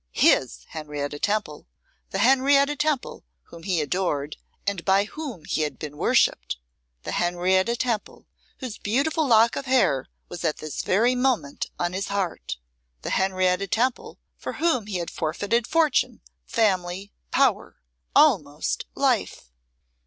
His 0.13 0.65
Henrietta 0.69 1.19
Temple, 1.19 1.67
the 2.09 2.17
Henrietta 2.17 2.75
Temple 2.75 3.23
whom 3.43 3.61
he 3.61 3.79
adored, 3.81 4.37
and 4.65 4.83
by 4.83 5.03
whom 5.03 5.45
he 5.45 5.61
had 5.61 5.77
been 5.77 5.95
worshipped! 5.95 6.57
The 7.03 7.11
Henrietta 7.11 7.75
Temple 7.75 8.25
whose 8.57 8.79
beautiful 8.79 9.27
lock 9.27 9.55
of 9.55 9.67
hair 9.67 10.09
was 10.27 10.43
at 10.43 10.57
this 10.57 10.81
very 10.81 11.13
moment 11.13 11.67
on 11.77 11.93
his 11.93 12.07
heart! 12.07 12.57
The 13.03 13.11
Henrietta 13.11 13.67
Temple 13.67 14.17
for 14.37 14.53
whom 14.53 14.87
he 14.87 14.97
had 14.97 15.11
forfeited 15.11 15.67
fortune, 15.67 16.21
family, 16.47 17.11
power, 17.29 17.75
almost 18.15 18.85
life! 18.95 19.51